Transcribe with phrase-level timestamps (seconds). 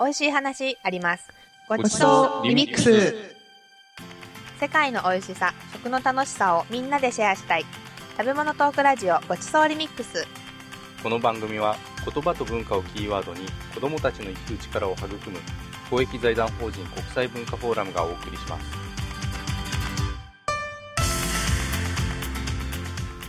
[0.00, 1.28] 美味しい話あります。
[1.68, 3.36] ごちそうリミックス。
[4.58, 7.66] 世界の美味しさ、食の楽しさをみんなでシェアしたい。
[8.16, 10.26] 食べ物トークラジオごちそうリミックス。
[11.02, 15.38] この番組は言葉と文化をキーワードに子どもたちの生きる力を育む
[15.90, 18.66] 公益財団法人国際文化フォーラムがお送りします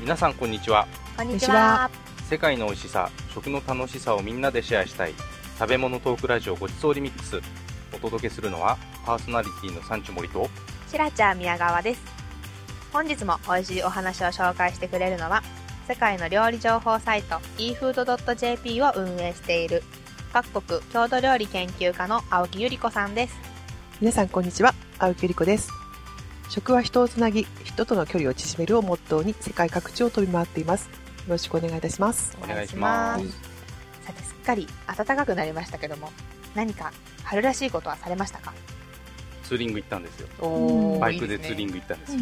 [0.01, 0.85] 皆さんこんにちは
[1.15, 1.89] こんにちは。
[2.29, 5.13] 世界の美味しさ食の楽しさをみんなでシェアしたい
[5.61, 7.39] 食べ物トークラジオごちそうリミックス。
[7.93, 10.49] お届けするのはパーソナリティのサンチュモリと
[10.87, 12.01] しらちゃん宮川です。
[12.91, 15.43] 本日も美味しいお話を紹介してくれるのは、
[15.87, 19.83] 世界の料理情報サイト efood.jp を運営している
[20.33, 23.35] 各国郷土料理研究家の青木ゆり子さんです。
[23.99, 25.69] 皆さんこんにちは青木ゆり子です。
[26.49, 30.87] 食は人をつなぎ人との距離を縮めるをモットーに世界各地を飛び回っています。
[30.87, 30.93] よ
[31.27, 32.35] ろしくお願いいたします。
[32.43, 33.50] お願いします
[34.05, 36.11] さて、すっかり暖かくなりましたけども、
[36.55, 36.91] 何か
[37.23, 38.53] 春らしいことはされましたか？
[39.43, 40.27] ツーリング行ったんですよ。
[40.39, 41.73] おバイクでツーリング。
[41.73, 42.19] グ行ったんですよ。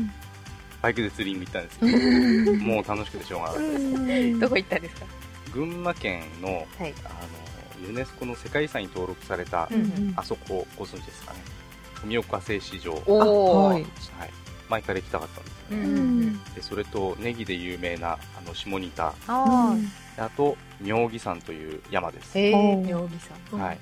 [0.82, 2.56] バイクでツーリング行ったんですよ。
[2.58, 4.40] もう楽しくてしょうがなかったです。
[4.40, 5.06] どこ行ったんですか？
[5.54, 6.66] 群馬県のはい。
[6.80, 7.10] あ
[7.82, 11.40] のユネスコの世界遺産に登録された、うんあそこご存知ですかね。
[12.02, 13.76] 富岡製糸場、はい。
[13.76, 13.86] はい
[14.70, 16.44] 前から行きたかったんですうよね、ん。
[16.54, 19.14] でそれとネギで有名なあの下仁田。
[19.28, 19.76] あ
[20.16, 23.60] であと妙義山という山です、妙義さん。
[23.60, 23.80] はい、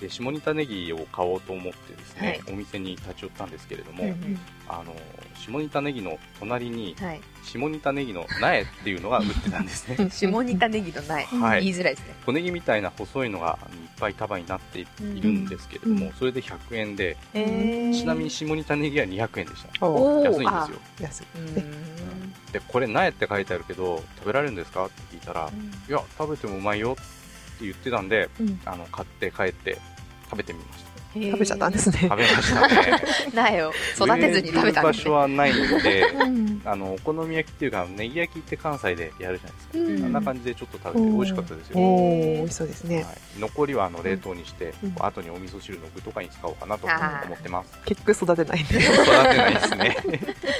[0.00, 4.94] で下仁田ネギを買おうと思ってですね、はお店に立ち寄ったんですけれども、うんあの
[5.34, 7.20] 下仁田ネギの隣にはい。
[7.42, 10.08] 下仁田ネギの苗っていうのが売ってたんですね。
[10.12, 11.24] 下仁田ネギのない。
[11.24, 11.64] はい。
[11.64, 12.14] 言いづらいですね。
[12.24, 14.86] 小ネギみたいな細いのがいっぱい束になってい
[15.20, 19.86] るんですけれども、うんそれで100円でへちなみに下仁田ネギは200円でした。
[19.86, 20.78] 安いんですよ。
[21.00, 21.24] 安い。
[21.36, 22.32] うん。
[22.52, 24.86] でこれ苗って書いてあるけど食べられるんですか？
[24.86, 25.50] って聞いたら、
[25.88, 27.19] いや食べてもうまいよって
[27.64, 28.60] 言ってたんでうん。
[28.64, 29.78] あの買って帰って
[30.24, 30.90] 食べてみました。
[31.12, 31.98] 食べちゃったんですね。
[32.02, 33.02] 食べましたね。
[33.34, 34.82] 苗を育てずに食べたんですね。
[34.82, 36.62] 場所はないのでうん。
[36.64, 40.04] あのお好み焼きっていうかネギ焼きって関西でやるじゃないですか、うん。
[40.04, 43.02] あんな感じでちょっと食べて美味しかったですよ、おー美味しそうですね。
[43.02, 43.06] はい、
[43.40, 44.94] 残りはあの冷凍にして、うん。
[45.00, 47.72] 後にお味噌汁の具とかに使おうかなと思ってます。
[47.86, 48.78] 結局育てないんで。
[48.78, 49.96] 育てないですね。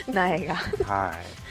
[0.12, 0.54] 苗が。
[0.84, 1.50] はい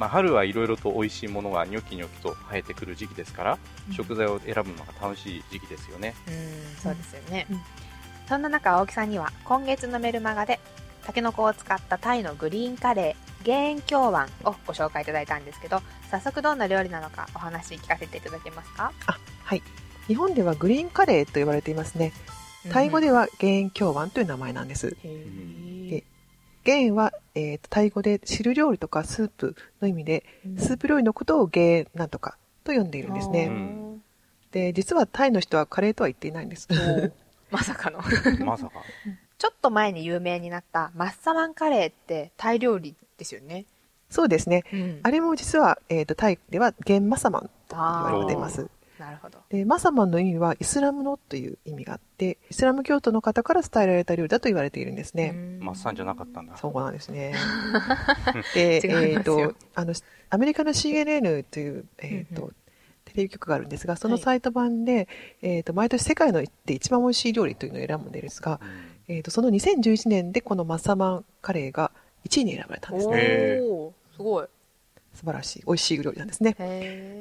[0.00, 3.58] まあ、春はいろいろと美味しいものがニョキニョキと生えてくる時期ですから、
[3.92, 6.14] 食材を選ぶのが楽しい時期ですよね。
[6.26, 7.46] うん、そうですよね。
[7.50, 7.60] うん。
[8.26, 10.58] そんな中、青木さんには今月のメルマガで、
[11.04, 18.92] タケノコを使ったタイのグリーンカレー、減塩京湾をご紹介いただいたんですけど、早速どんな料理なのかお話聞かせていただけますか？
[19.04, 19.62] はい。
[20.06, 22.12] 日本ではグリーンカレーと呼ばれていますね。
[22.70, 24.96] タイ語では減塩京湾という名前なんです
[26.64, 30.24] 減は、えーとタイ語で汁料理とかスープの意味で
[30.58, 33.80] スープ料理のことを減なんとかと呼んでいるんですね、うん
[34.50, 36.68] で実はタイの人はカレーとは言っていないんです。
[37.50, 38.00] まさかの。
[38.44, 38.72] まさか。
[39.38, 43.64] ちょっと前に有名になったマッサマンカレーってタイ料理ですよね。
[44.10, 44.64] そうですね。
[44.72, 45.00] うん。
[45.02, 48.68] あれも実は、えー、とタイではゲンマサマンと言われています
[49.00, 49.38] なるほど。
[49.48, 55.64] でマサマンの意味はイスラムのという意味があってイスラム教徒の方から伝えられた料理だと言われているんですね、うん。
[55.64, 56.56] マッサンじゃなかったんだ。
[56.58, 57.32] そうなんですね。
[58.54, 59.94] で、えー、とあの
[60.28, 62.54] アメリカの CNN という、えーとうんう
[63.06, 65.08] テレビ局があるんですがそのはいサイト版で、
[65.42, 69.14] えー、と毎年世界ので一番美味しい料理というのを選ぶんですが、うん。
[69.16, 71.90] えー、とその2011年でこのマサマンカレーが
[72.28, 73.60] 1位に選ばれたんですね。
[73.62, 73.92] おー。
[74.14, 74.46] すごい。
[75.14, 76.54] 素晴らしい美味しい料理なんですね。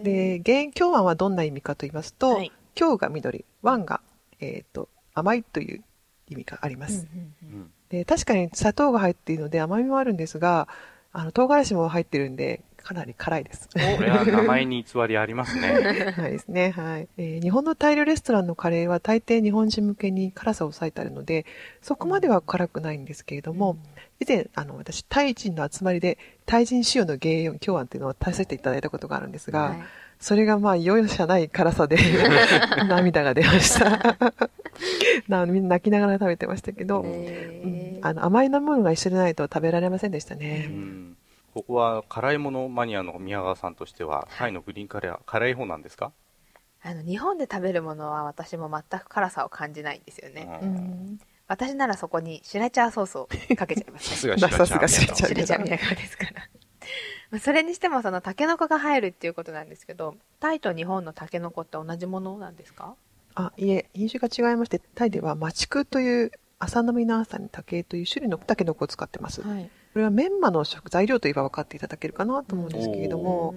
[0.03, 2.51] で原京湾はどんな意味かと言いますと、はい。
[2.75, 4.01] 京が緑湾が、
[4.39, 5.83] えー、と甘いという
[6.29, 7.71] 意味があります、うんうんうん。
[7.89, 10.67] で確かに砂糖が入っているので甘みもあるんですが
[11.11, 13.69] あの唐辛子も入ってるんでかなり辛いです。
[13.73, 15.71] これは名前に偽りありますね。
[16.17, 17.07] はいですね、はい。
[17.17, 21.45] えー日本のタイ料レストランのカレーは大抵日本人向けに辛さを抑えてあるので
[21.81, 23.77] そこまでは辛くないんですけれども、
[24.19, 29.77] 以前あの私タイ人の集まりでタイ人仕様の芸用京湾っていうのを食べさせていただいたことがあるんですが、はい。
[30.19, 31.97] それがまあ容赦ない辛さで
[32.89, 34.17] 涙が出ました。
[35.27, 37.71] なみんな泣きながら食べてましたけど、へうん。
[37.71, 41.15] ーあの甘い飲み物が一緒でないと食べられませんでしたね、うん
[41.53, 46.11] ここは辛いものマニアの宮川さんとしてはタイのグリーンカレーは辛い方なんですか、
[46.81, 50.47] あの日本で食べるものは私も全く辛さを感じないんですよね、
[51.47, 54.37] 私ならそこにシラチャーソースをかけちゃいますね。
[54.37, 56.31] さ すがシラチャーシラチャー宮川ですから
[57.31, 62.95] まあそれにしてもそのタケノコが入るっていうことなんですけどタイと日本のタケノコって同じものなんですか？
[63.35, 73.53] あいえ品種が違いましてタイではマチクという朝飲みの朝に竹という種類のタケノコを使ってます、こはいれはメンマの食材料といえば分かっていただけるかなと思うんですけれども、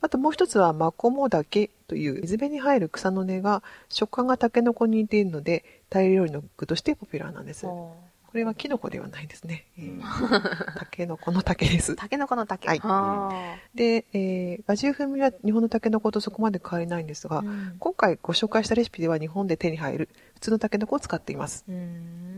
[0.00, 7.66] あともう一つはマコモダケという水辺に生える草の根が食感がタケノコに似ているので、タイ料理の具としてポピュラーなんです。
[7.66, 9.64] これはキノコではないですね。
[9.78, 11.96] えー、タケノコの竹です。
[11.96, 12.68] タケノコの竹。
[12.68, 21.64] はいはで、えー、バジル風味は日本のタケノコとそこまで変わりないんですが、あうん今回ご紹介したレシピでは日本で手に入る普通のタケノコを使っています。
[21.68, 22.37] うーん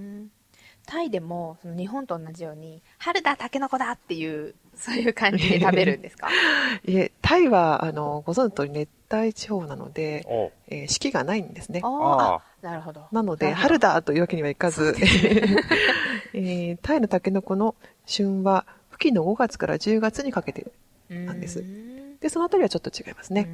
[0.86, 6.28] タイでもその日本と同じように春だタケノコだっていう そういう感じで食べるんですか？
[6.28, 6.32] い
[6.96, 10.50] え、タイは、あの、ご存知の通り熱帯地方なので、お。
[10.68, 11.80] えー四季がないんですね。
[11.82, 11.86] あ。
[11.86, 11.90] ー。
[11.90, 13.06] ああなるほど。
[13.12, 14.94] なので、春だというわけにはいかず、
[16.34, 17.74] えータイのタケノコの
[18.06, 20.66] 旬は、雨季の5月から10月にかけて、
[21.08, 21.62] なんです。
[22.20, 23.48] で、そのあたりはちょっと違いますね。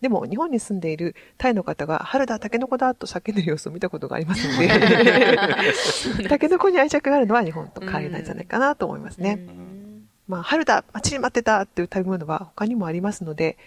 [0.00, 5.36] うんでも、日本に住んでいるタイの方が、春だ、タケノコだと叫んでる様子を見たことがありますので、
[6.28, 9.44] タケノコに愛着があるのは日本と変わりないんじゃないかなと思いますね。
[9.48, 9.80] うん
[10.26, 13.58] まあ、春だ、待ちに待ってたっていう食べ物は他にもありますので、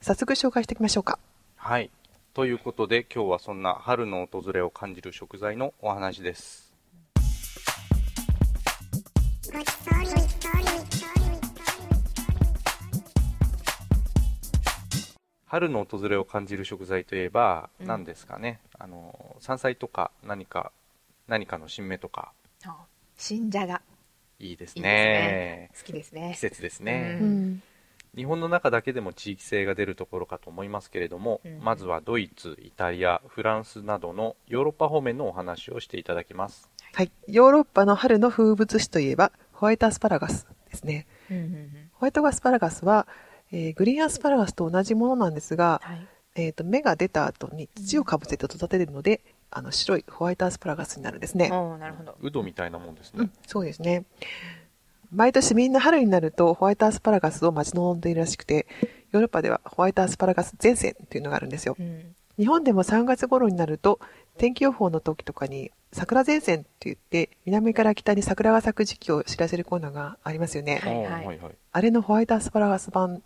[0.00, 1.18] 早速紹介していきましょうか。
[1.56, 1.90] はい。
[2.32, 6.72] ということで、今日はそんな春の訪れを感じる食材のお話です。
[15.52, 18.58] 春の訪れを感じる食材といえば、うん何ですかね。
[18.78, 20.72] あの、山菜とか何か、
[21.28, 22.32] 何かの新芽とか、
[22.64, 22.74] あ
[23.18, 23.82] 新じゃが
[24.40, 25.68] いいですね。
[25.78, 27.18] 好きですね季節ですね。
[27.20, 27.62] ううんん。
[28.16, 36.70] 日本の中だけでも地域性が出るところかと思いますけれども、うんまずはドイツ、イタリア、フランスなどのヨーロッパ方面のお話をしていただきます。
[36.94, 37.12] はい。
[37.28, 41.06] ヨーロッパの春の風物詩といえば、ホワイトアスパラガスですね。
[41.30, 43.06] うんうんうんホワイトアスパラガスは、
[43.52, 49.20] えーグリーンアスパラガスと同じものなんですが、はいえっ、と、芽が出た後に土をかぶせて育てるので、
[49.50, 51.50] あの、白いホワイトアスパラガスになるんですね。
[51.50, 54.04] なるほどウドみたいなもんですねうん。、そうですね。
[55.12, 58.66] 毎年みんな春になるとホワイトアスパラガスを待ち望んでいるらしくて、
[59.10, 61.76] ヨーロッパではホワイトアスパラガス前線というのがあるんですよ。
[61.78, 64.00] うん日本でも3月頃になると、
[64.38, 70.80] 天気予報の時とかに桜前線って言って、南から北に桜が咲く時期を知らせるコーナーがありますよね。
[70.82, 71.38] はいはい。
[71.72, 73.22] あれのホワイトアスパラガス版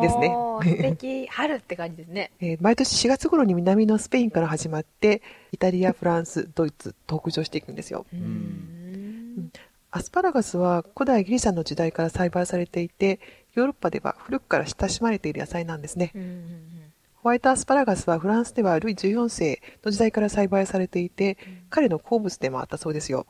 [0.00, 0.28] ですね
[0.62, 5.22] 素敵春って感じですね えー毎年4月頃に南のスペインから始まって、
[5.52, 8.06] イタリア、フランス、ドイツと北上していくんですよ。
[8.12, 9.52] うーん
[9.90, 13.18] アスパラガスは古代ギリシャの時代から栽培されていて、
[13.54, 16.12] ヨーロッパでは古くから親しまれている野菜なんですね。
[16.14, 16.85] うんうん
[17.26, 21.36] ホワイトアスパラガスはフランスではルイ14世の時代から栽培されていて、
[21.70, 23.26] 彼の好物でもあったそうですよ。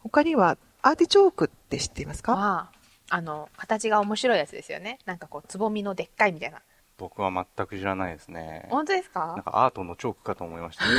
[0.00, 2.34] 他にはアーティチョークって知っていますか？
[2.34, 2.72] ま
[3.10, 4.98] ああの形が面白いやつですよね。
[5.04, 6.60] なんかこうつぼみのでっかいみたいな。
[6.98, 8.66] 僕は全く知らないですね。
[8.68, 10.84] 本当ですなんかかアートのチョークかと思いました。
[10.86, 10.90] ね。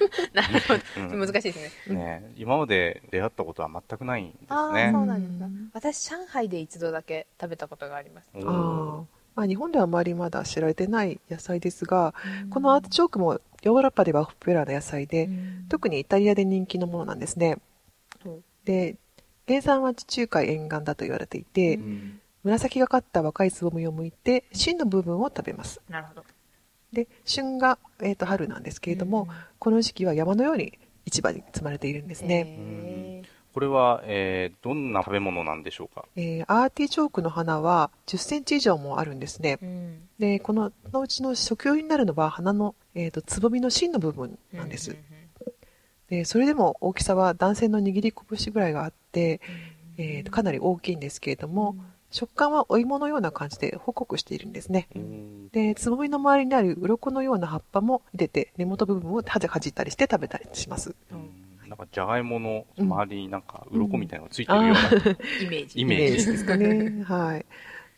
[0.32, 1.20] なるほうん。
[1.20, 1.94] ど難しいですね。
[1.94, 4.90] ね今まで出会ったことは全くないんですね。
[4.94, 4.98] そ。
[4.98, 5.44] うなんですか。
[5.44, 8.30] うん私上海で一度だけ食べたことがあります。
[8.34, 12.14] おあーーまあ、日本ではあまりまだ知られてない野菜ですが、
[12.50, 15.28] このアーティチョークもヨーロッパではポピュラーな野菜で、
[15.68, 17.58] 特にイタリアで人気のものなんですね。
[18.24, 18.28] う。
[18.30, 18.96] んで、
[19.46, 22.20] 原産は地中海沿岸だと言われていて、うん。
[22.44, 25.80] 紫がかった若いつぼみを剥いて、芯の部分を食べます。
[25.88, 26.24] なるほど。
[26.92, 29.36] で、旬が、えー、と春なんですけれども、うん。
[29.58, 33.22] この時期は山のように市場に積まれているんですね。
[33.56, 36.04] これは、えーどんな食べ物なんでしょうか？
[36.14, 39.58] えーアーティチョークの花は10センチ以上もあるんですね。
[39.62, 44.90] うんで、このこのうちの食用になるのは花の、えー、とつぼみの芯の部分なんです。
[44.90, 44.96] うん
[46.10, 49.40] で、それでも大きさは男性の握り拳ぐらいがあって、
[49.96, 51.76] うんえーとかなり大きいんですけれども、
[52.10, 54.86] 食感はお芋のような感じでホクホクしているんですね。
[54.94, 60.94] うんで、つぼみの周りにある鱗のような葉っぱも入れて根元部分を歯でかじったりして食べたりします。
[61.10, 64.78] うんなんかじゃがいもの周りになんか鱗みたいなのがついてるような、
[65.40, 65.80] イメージ。
[65.80, 66.26] イメージ。
[66.26, 67.02] ですかね。
[67.04, 67.46] はい。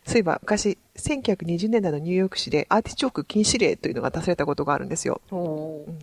[0.04, 5.20] そういえば昔、1920年代のニューヨーク市でアーティチョーク禁止令というのが出されたことがあるんですよ。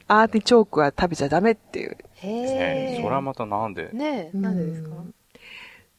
[0.08, 1.98] アーティチョークは食べちゃダメっていう。
[2.18, 4.90] へねえそれはまたなんで、ねえなんでですか？
[4.90, 5.14] うん。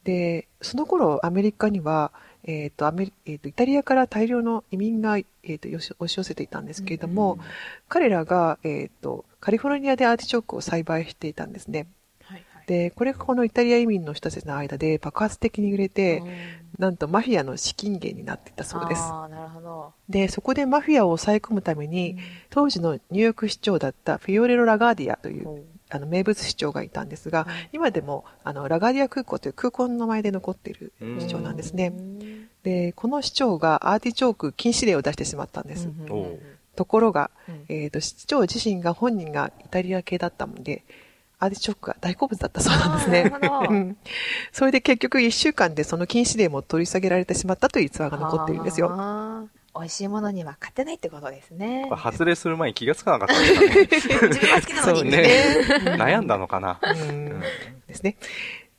[0.05, 2.13] で、その頃アメリカには、
[2.47, 5.25] えっ、と、アメリ、えっ、と、イタリアから大量の移民が、え
[5.55, 7.41] っ、と、よし押し寄せていたんですけれども、うん
[7.89, 11.87] 彼らが、えっ、と、カリフォルニアでアーティチョークを栽培していたんですね。
[12.23, 12.63] はいはい。
[12.67, 16.27] で、これがこのイタリア移民の人たちの間で爆発的に売れて、うん
[16.77, 19.01] なんとマフィアの資金源になっていたそうです。
[19.01, 19.93] ああなるほど。
[20.09, 22.17] で、そこでマフィアを抑え込むために、
[22.51, 31.93] 当時のニューヨーク市長だったフィオレロ・ラガーディアという、あの名物市長がいたんですが、はい今でもあのラガーディア空港という空港の名前で残っているうん市長なんですね。
[31.97, 32.16] うん
[32.67, 35.87] で、この市長がアーティチョーク禁止令を出してしまったんです。
[35.87, 36.39] うんおう
[36.75, 40.83] ところが、うんえーと、市長自身が本人がイタリア系だったもんで、
[41.39, 43.95] アーティチョークが大好物だったそうなんですね。
[44.53, 48.89] それで結局1週間でその禁止令も取り下げられてしまったという逸話が残っているんですよ。
[49.75, 52.01] 美味しいものには勝てないってことですねこれ。
[52.01, 54.27] 発令する前に気がつかなかったんですかね。
[54.29, 55.09] 自分は好きなのに。
[55.09, 55.27] ねね
[55.97, 56.79] 悩んだのかな。
[56.83, 57.41] うん
[57.87, 58.17] ですね。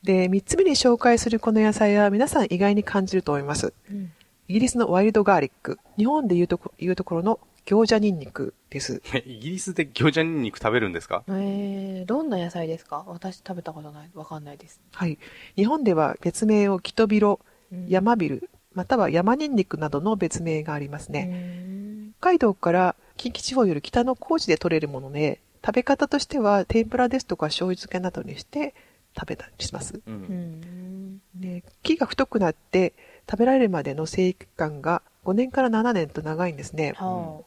[0.02, 3.73] で、3つ目に紹介するこの野菜は皆さん意外に感じると思います。
[3.90, 4.12] うん
[4.50, 5.78] イギリスのワイルドガーリック。
[5.99, 9.02] 日本でいうとこいうところの餃子ニンニクです。
[9.12, 11.23] え イギリスで餃子ニンニク食べるんですか？
[11.28, 13.05] えー、どんな野菜ですか？
[13.09, 14.11] 私食べたことない。
[14.14, 14.81] わかんないです。
[14.93, 15.19] はい。
[15.57, 17.40] 日本では別名をキトビロ、
[17.71, 21.26] うんヤマビル、または山ニンニクなどの別名がありますね。
[21.26, 22.12] ね。
[22.21, 28.73] 北海道から近畿地方より北の高知で採れるもので、食べ方としては天ぷらですとか醤油漬けなどにして
[29.18, 29.94] 食べたりします？
[29.94, 30.02] う。
[30.06, 31.20] うんん。
[31.34, 32.92] で木が太くなって
[33.28, 36.92] 食べられるまでの生育間が5年から7年と長いんですね。
[36.96, 37.40] は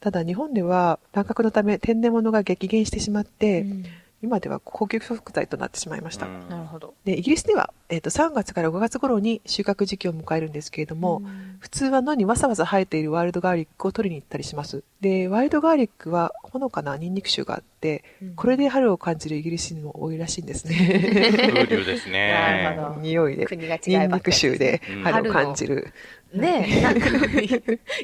[0.00, 3.26] ただ日本では乱獲のため天然物が激減してしまっあ。
[3.26, 3.84] て、うん
[4.20, 6.26] 今では高級食材となってしまいました。
[6.26, 6.94] うんなるほど。
[7.04, 14.84] でイギリスでは、えー、と3月から5月頃に収穫時期を迎えるんですけれども、うん普通は野にわさわさ生えているワイルドガーリックを取りに行ったりします。
[15.00, 20.74] で、ワイルドガーリックはほのかなニンニク臭があって、うんこれで春を感じるイギリス人も多いらしいんですね。
[20.76, 22.32] 風流ですね。
[22.62, 23.46] なるほど匂いで。
[23.46, 25.92] 国が違いニンニク臭でうん春を感じる。
[26.32, 27.08] ねえ、なんか、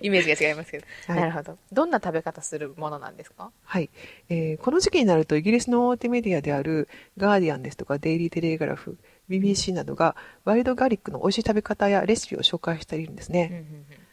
[0.02, 0.86] イメージが違いますけど。
[1.08, 1.58] はいなるほど。
[1.72, 3.50] どんな食べ方するものなんですか？
[3.64, 3.90] はい、
[4.28, 6.88] えーこの時期になるとイギリスの大手メディアである
[7.18, 13.64] ガーディアンですとかデイリーテレグラフ、BBC などがワイルドガーリックの美味しい食べ方やレシピを紹介しているんですね。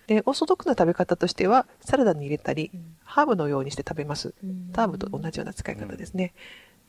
[0.07, 2.71] で、オーソドックスな食べ方としてはサラダに入れたり、
[3.03, 4.33] ハーブのようにして食べます。
[4.75, 6.33] ハーブと同じような使い方ですね。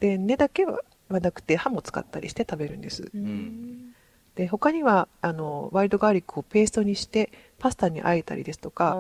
[0.01, 3.11] で、根だけはなくて葉も使ったりして食べるんです。
[3.15, 3.92] うん
[4.35, 8.97] で、他には、あの、ワイルドガーリックをペーストにしてパスタに和えたりですとか、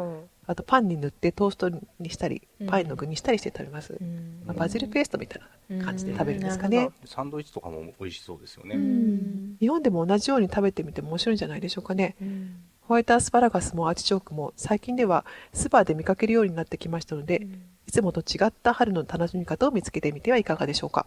[0.47, 3.97] あとパンに塗ってトーストにしたりうん、パイの具にしたりして食べます。
[4.01, 6.91] うんまあバジルペーストみたいな感じで食べるんですかね。
[7.05, 8.75] サンドイッチとかも美味しそうですよね。
[8.75, 12.17] うん日本でも同じように食べてみても面白いんじゃないでしょうかね。
[12.21, 17.47] うんホワイトアスパラガスもアーティチョークも最近ではスーパーで見かけるようになってきましたので、
[17.87, 21.07] いつもと違った春の楽しみ方を見つけてみてはいかがでしょうか。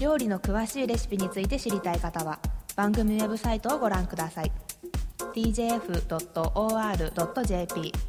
[0.00, 2.40] 料理の詳しいレシピについて知りたい方は
[2.78, 4.52] 番組ウェブサイトをご覧ください
[5.34, 5.92] tjf.or.jp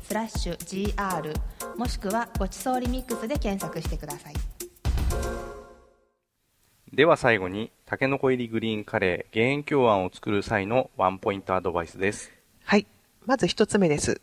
[0.04, 0.58] スラッシュ
[0.96, 1.34] gr
[1.76, 4.34] もしくはごちそうリミックスで検索してください
[6.94, 12.32] では最後に、タケノコ入りグリーンカレー減塩京庵を作る際のワンポイントアドバイスです。
[12.64, 12.86] はい。
[13.26, 14.22] まず一つ目です。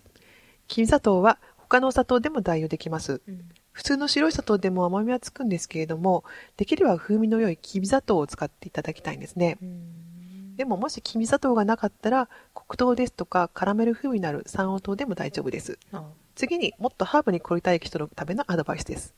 [0.68, 3.22] 黄砂糖は他のお砂糖でも代用できます。
[3.72, 6.24] 普通の白い砂糖でも甘みはつくんですけれども、
[6.56, 9.58] できれば風味の良いきび砂糖を使っていただきたいんですね。
[10.56, 15.78] でももしきび砂糖がなかったら、黒糖ですとかカラメル風味のある三温糖でも大丈夫です。
[16.34, 19.14] 次にもっとハーブに凝りたい人のためのアドバイスです。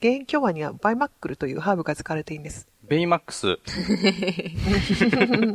[0.00, 2.68] ゲーンキョウワンにはバイマックルというハーブが使われているんです。
[2.84, 3.46] ベイマックス。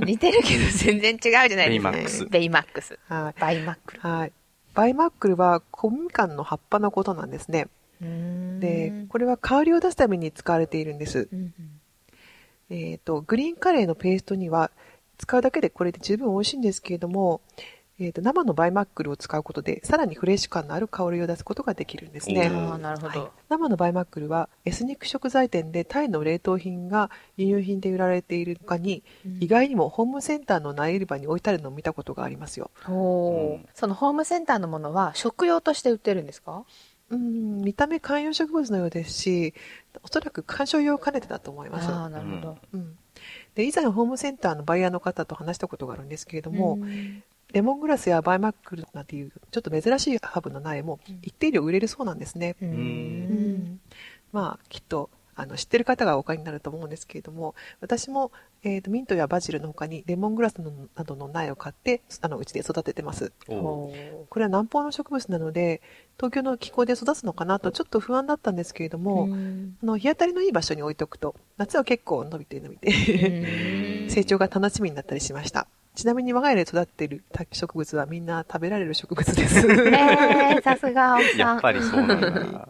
[0.06, 3.40] 似てるけど全然違うじゃないですかベイマックスベイマックスはい。
[3.40, 4.32] バイマックルはい。
[4.74, 7.68] バイマックルはこぶみかんの葉っぱのことなんですね。
[8.02, 11.30] で、これは香りを出すために使われているんです。
[12.70, 14.72] えっ、と、グリーンカレーのペーストには、
[15.18, 17.42] 使うだけでこれで十分美味しいんですけれども、
[18.00, 22.50] えっ、と、生のバイマックルを使うことで、さらにフレッシュ感のある香りを出すことができるんですね。
[23.20, 23.32] はい。
[23.50, 29.04] 生のバイマックルはエスニック食材店でタイの冷凍品が輸入品で売られている他に、
[29.40, 32.72] 意外にもホームセンターの苗売り場に置いてあるのを見たことがありますよ。
[32.84, 33.70] ほううん。
[33.76, 36.66] そのホームセンターのものは食用として売ってるんですか？
[37.14, 39.54] うん、見た目観葉植物のようですし、
[40.04, 41.90] おそらく観賞用を兼ねてだと思います。
[41.90, 42.98] ああなるほど、うん、
[43.56, 47.24] で以前ホームセンターのバイヤーの方と話したことがあるんですけれども、うん。
[47.54, 52.56] レモングラスやバイマックルなんていうちょっと珍しいハーブの苗も一定量売れるそうなんですね。
[52.62, 52.70] うん。
[52.70, 53.80] うん。
[54.32, 58.32] まあきっとあの知ってる方がお買いになると思うんですけれども私も、
[58.64, 63.32] えーとミントやバジルの他にレモングラスのなどの苗を買ってあのうちで育ててます。
[63.48, 63.92] こ
[64.36, 65.82] れは南方の植物なので
[66.18, 69.78] 東京の気候で育つのかなとちょっと不安だったんですけれどうも、うん。
[69.82, 74.10] あの日当たりのいい場所に置いておくと夏は結構伸びて伸びてうん。
[74.10, 75.68] 成長が楽しみになったりしました。
[75.96, 79.60] ちなみに我が家で育っている植物はみんな食べられる植物です。
[79.60, 81.38] えー、さすが奥さん。
[81.38, 82.68] やっぱりそうなんだ。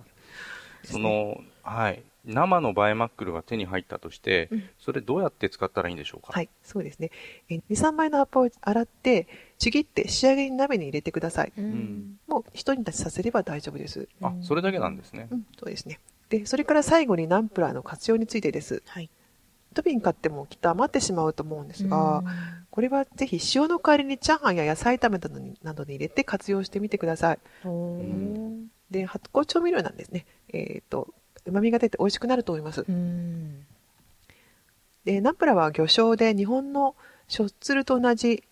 [0.83, 2.03] その、はい。
[2.25, 4.49] 生のバイマックルが手に入ったとして、
[4.79, 6.31] それどうやって使ったらいいんでしょうか？
[6.33, 7.11] はい、そうですね。
[7.49, 9.27] え2、3枚の葉っぱを洗って、
[9.57, 11.53] ちぎって仕上げに鍋に入れてください。
[11.57, 14.07] うんもう一煮立ちさせれば大丈夫です。
[14.21, 15.35] あ、それだけなんですねう。
[15.35, 15.99] ん、そうですね。
[16.29, 18.81] で、それから最後にナンプラーの活用についてです。
[18.87, 19.09] はい
[19.75, 22.25] 一瓶買ってもきっと余ってしまうと思うんですが、うん
[22.69, 27.39] これはぜひ塩の代わりにチャーハンや野菜炒めなどになどに入れて活用してみてください。
[28.89, 30.25] で、発酵調味料なんですね。
[30.49, 31.13] えっ、と、
[31.45, 32.85] 旨味が出て美味しくなると思います。
[32.87, 33.65] うん
[35.05, 36.95] で、ナンプラーは魚醤で日本の
[37.27, 38.43] しょっつると同じ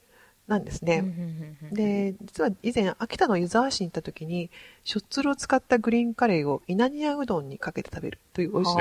[0.48, 1.04] なんですね。
[1.72, 4.50] で、実は以前、秋田の湯沢市に行った時に、
[4.84, 8.78] しょっつるを使ったグリーンカレーを稲庭うどんにかけて食べるという美味しい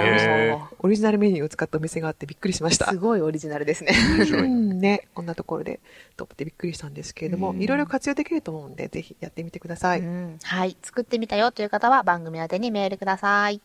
[0.81, 2.99] オリジナルメニューを使ったお店があってびっくりしましたす。
[2.99, 3.93] ごいオリジナルですね。
[4.75, 5.79] ね、こんなところで
[6.17, 10.01] と思ってびっくりしたんですけれども、うんいろいろ活用できると思うんで、ぜひやってみてください。
[10.01, 10.77] うんはい。
[10.83, 13.61] 作ってみたよという方は番組宛てにメールください。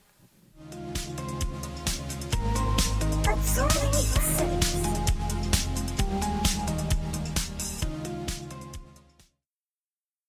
[3.27, 4.64] Absorbing